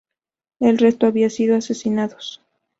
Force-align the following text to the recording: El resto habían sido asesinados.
El 0.59 0.79
resto 0.79 1.05
habían 1.05 1.29
sido 1.29 1.55
asesinados. 1.55 2.41